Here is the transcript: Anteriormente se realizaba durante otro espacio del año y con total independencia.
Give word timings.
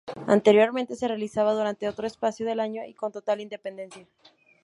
Anteriormente 0.25 0.95
se 0.95 1.07
realizaba 1.07 1.53
durante 1.53 1.87
otro 1.87 2.07
espacio 2.07 2.43
del 2.43 2.59
año 2.59 2.83
y 2.87 2.95
con 2.95 3.11
total 3.11 3.39
independencia. 3.39 4.07